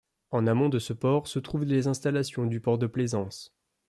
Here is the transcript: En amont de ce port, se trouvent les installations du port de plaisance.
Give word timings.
En 0.31 0.47
amont 0.47 0.69
de 0.69 0.79
ce 0.79 0.93
port, 0.93 1.27
se 1.27 1.37
trouvent 1.37 1.63
les 1.63 1.85
installations 1.85 2.47
du 2.47 2.59
port 2.59 2.79
de 2.79 2.87
plaisance. 2.87 3.55